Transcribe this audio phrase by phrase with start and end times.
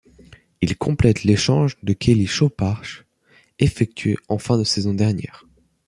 [0.61, 3.05] Il complète l'échange de Kelly Shoppach
[3.59, 5.45] effectué en fin de saison dernière.